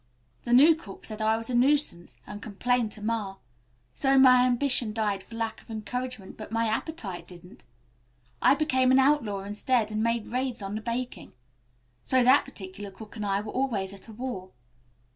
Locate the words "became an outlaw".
8.55-9.41